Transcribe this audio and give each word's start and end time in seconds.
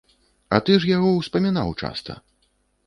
А 0.57 0.61
ты 0.69 0.79
ж 0.79 0.91
яго 0.97 1.11
ўспамінаў 1.19 1.79
часта! 1.85 2.21